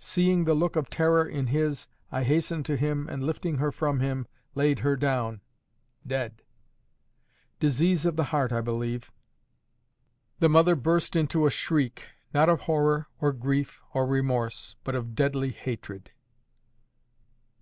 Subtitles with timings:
[0.00, 4.00] Seeing the look of terror in his, I hastened to him, and lifting her from
[4.00, 6.40] him, laid her down—dead.
[7.60, 9.12] Disease of the heart, I believe.
[10.38, 15.50] The mother burst into a shriek—not of horror, or grief, or remorse, but of deadly
[15.50, 16.12] hatred.